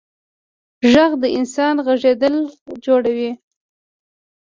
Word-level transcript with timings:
غږ 0.93 1.11
د 1.21 1.23
انسان 1.37 1.75
غږېدل 1.85 2.35
جوړوي. 2.85 3.31